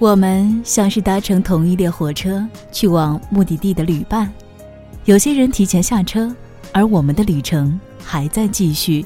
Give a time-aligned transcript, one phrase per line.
[0.00, 4.32] 我们像是搭乘同一列火车去往目的地的旅伴，
[5.04, 6.34] 有些人提前下车，
[6.72, 9.04] 而我们的旅程还在继续。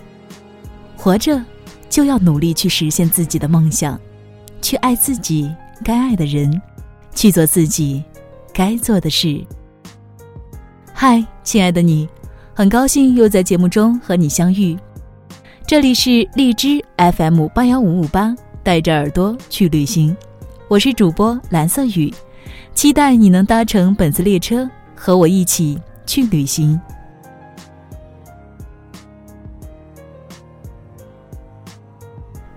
[0.97, 1.45] 活着，
[1.91, 4.01] 就要努力去实现自己的梦想，
[4.63, 6.63] 去爱自己该爱的人，
[7.13, 8.01] 去做自己
[8.53, 9.45] 该做的事。
[10.93, 12.09] 嗨，亲爱的你，
[12.55, 14.79] 很高兴又在节目中和你相遇。
[15.67, 20.17] 这里是荔枝 FM 八幺五五八，带着耳朵去旅行。
[20.67, 22.13] 我是主播蓝色雨，
[22.75, 26.81] 期待你能搭乘本次列车，和我一起去旅行。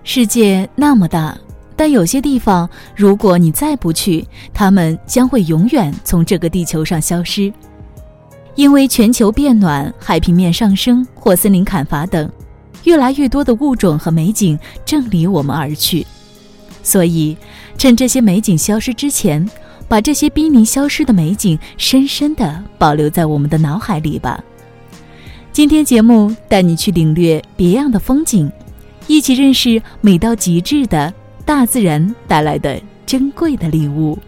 [0.02, 1.36] 世界那么大，
[1.76, 7.52] 但有些地方，如果你再不去，它们将会永远从这个地球上消失。
[8.54, 12.28] 因为全球变暖、海平面上升或森林砍伐等，
[12.84, 16.06] 越来越多的物种和美景正离我们而去。
[16.82, 17.36] 所以，
[17.78, 19.48] 趁这些美景消失之前，
[19.86, 24.42] 把这些濒临消失的美景深深地保留在我们的脑海里吧。
[25.52, 28.50] 今天节目带你去领略别样的风景，
[29.06, 34.18] 一起认识美到极致的大自然带来的珍贵的礼物。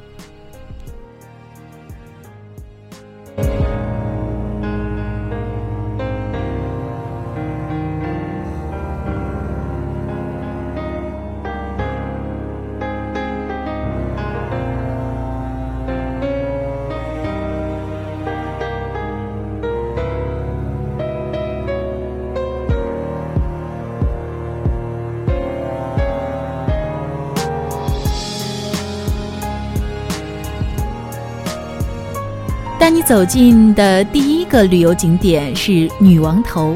[32.81, 36.75] 带你走进的第一个旅游景点是女王头。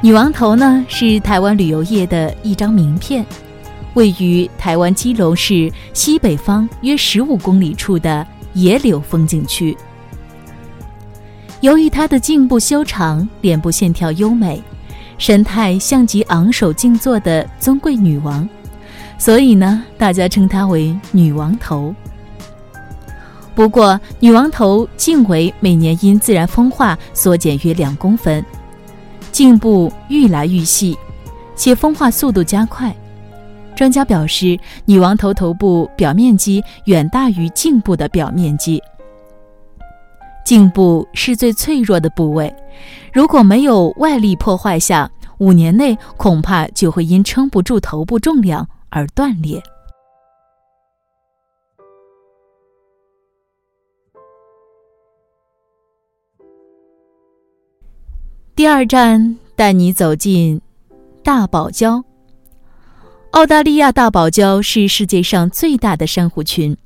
[0.00, 3.26] 女王头呢是台湾旅游业的一张名片，
[3.94, 9.76] 位于台湾基隆市西北方约十五公里处的野柳风景区。
[11.60, 14.62] 由于它的颈部修长，脸部线条优美，
[15.18, 18.48] 神态像极昂首静坐的尊贵女王，
[19.18, 21.92] 所以呢，大家称它为女王头。
[23.60, 28.42] 不过，女王头颈围每年因自然风化缩减约两公分，
[29.32, 30.96] 颈部愈来愈细，
[31.54, 32.90] 且风化速度加快。
[33.76, 38.82] 专家表示，女王头头部表面积远大于颈部的表面积。
[40.42, 42.50] 颈部是最脆弱的部位，
[43.12, 49.62] 如果没有外力破坏下，五年内恐怕就会因撑不住头部重量而断裂。
[58.60, 60.60] 第二站带你走进
[61.24, 62.04] 大堡礁。
[63.30, 66.76] 澳大利亚大堡礁是世界上最大的珊瑚群，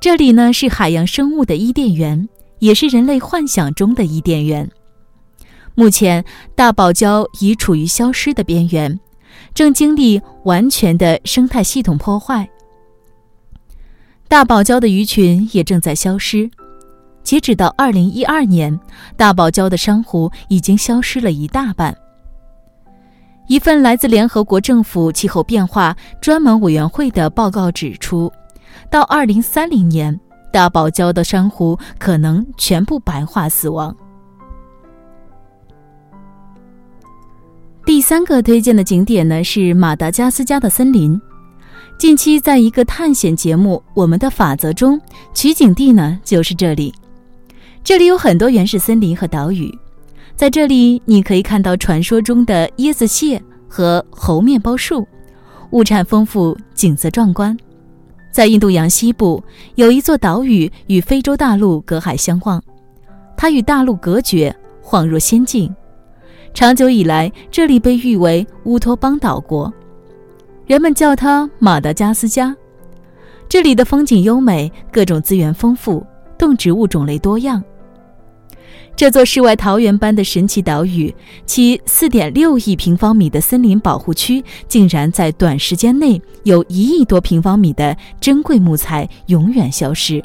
[0.00, 2.28] 这里呢是海洋生物的伊甸园，
[2.58, 4.68] 也是人类幻想中的伊甸园。
[5.76, 6.24] 目前，
[6.56, 8.98] 大堡礁已处于消失的边缘，
[9.54, 12.50] 正经历完全的生态系统破坏。
[14.26, 16.50] 大堡礁的鱼群也正在消失。
[17.22, 18.78] 截止到二零一二年，
[19.16, 21.96] 大堡礁的珊瑚已经消失了一大半。
[23.46, 28.32] 一份来自联合国政府气候变化专门委员会的报告指出，
[28.88, 30.18] 到二零三零年，
[30.52, 33.94] 大堡礁的珊瑚可能全部白化死亡。
[37.84, 41.20] 第三个推荐的景点呢是马达加斯加的森林。
[41.98, 45.00] 近期在一个探险节目《我们的法则》中，
[45.34, 46.94] 取景地呢就是这里。
[47.82, 49.76] 这里有很多原始森林和岛屿，
[50.36, 55.06] 在这里你可以看到传说中的椰子蟹和猴面包树，
[55.70, 57.56] 物产丰富，景色壮观。
[58.30, 59.42] 在印度洋西部
[59.74, 62.62] 有一座岛屿与非洲大陆隔海相望，
[63.36, 64.54] 它与大陆隔绝，
[64.84, 65.74] 恍若仙境。
[66.54, 69.72] 长久以来，这里被誉为乌托邦岛国，
[70.66, 72.54] 人们叫它马达加斯加。
[73.48, 76.06] 这里的风景优美，各种资源丰富，
[76.38, 77.60] 动植物种类多样。
[78.96, 81.14] 这座世外桃源般的神奇岛屿，
[81.46, 90.22] 其4.6亿平方米的森林保护区，竟然在短时间内有一亿多平方米的珍贵木材永远消失。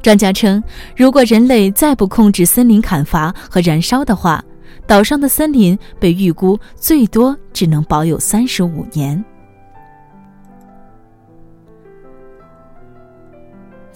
[0.00, 0.62] 专家称，
[0.96, 4.42] 如果人类再不控制森林砍伐和燃烧的话，
[4.86, 9.24] 岛上的森林被预估最多只能保有35年。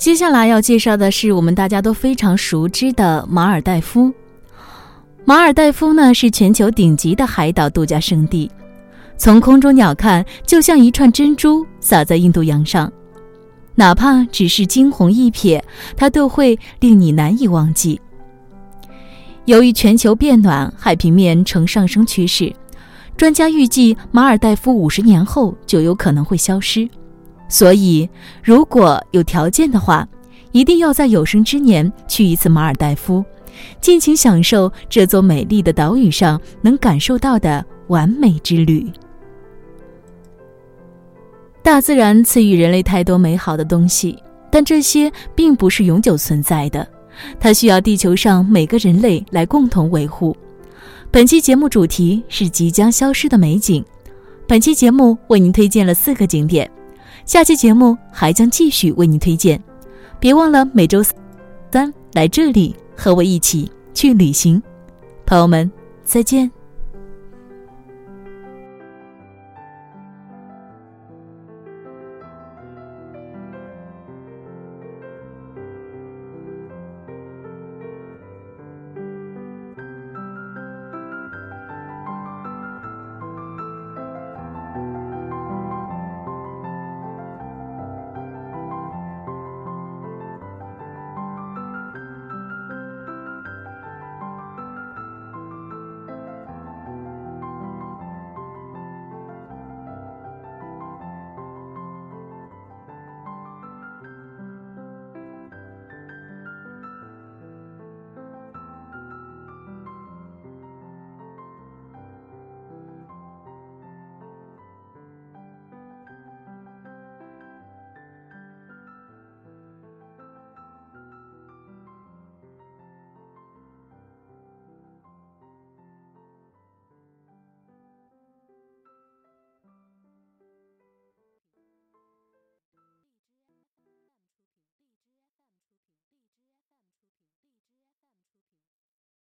[0.02, 4.12] 接下来要介绍的是我们大家都非常熟知的马尔代夫。
[5.24, 8.50] 马尔代夫呢是全球顶级的海岛度假胜地，
[9.16, 12.92] 从空中鸟看，就像一串珍珠撒在印度洋上，
[13.76, 15.62] 哪怕只是惊鸿一瞥，
[15.96, 18.00] 它都会令你难以忘记。
[19.44, 22.52] 由于全球变暖，海平面呈上升趋势，
[23.16, 26.88] 专家预计马尔代夫五十年后就有可能会消失。
[27.52, 28.08] 所以，
[28.42, 30.08] 如果有条件的话，
[30.52, 33.22] 一定要在有生之年去一次马尔代夫，
[33.78, 38.90] 尽情享受这座美丽的岛屿上能感受到的完美之旅。
[41.62, 44.16] 大自然赐予人类太多美好的东西，
[44.50, 46.88] 但这些并不是永久存在的。
[47.38, 50.34] 它需要地球上每个人类来共同维护。
[51.10, 53.84] 本期节目主题是即将消失的美景。
[54.48, 56.68] 本期节目为您推荐了四个景点，
[57.24, 59.62] 下期节目还将继续为你推荐。
[60.18, 61.02] 别忘了每周
[61.70, 64.62] 三来这里和我一起去旅行。
[65.26, 65.70] 朋友们，
[66.04, 66.50] 再见。